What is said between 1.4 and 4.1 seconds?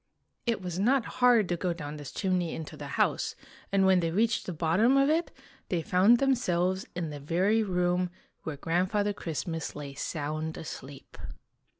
to go down this chimney into the house, and when they